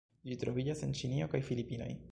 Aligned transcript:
Ĝi 0.29 0.37
troviĝas 0.43 0.81
en 0.89 0.97
Ĉinio 1.01 1.29
kaj 1.35 1.43
Filipinoj. 1.51 1.91